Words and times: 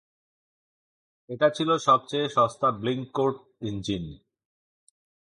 এটা 1.29 1.47
ছিল 1.49 1.69
সবচেয়ে 1.77 2.27
সস্তা 2.29 2.69
ব্লিঙ্ককোর্ট 2.71 3.37
ইঞ্জিন। 3.61 4.05